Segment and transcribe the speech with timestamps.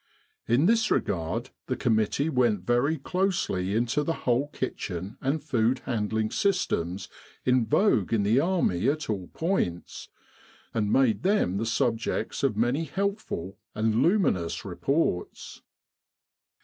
[0.47, 6.31] In this regard the committee went very closely into the whole kitchen and food handling
[6.31, 7.07] systems
[7.45, 10.09] in vogue in the Army at all points,
[10.73, 15.61] and made them the subjects of many helpful and luminous reports.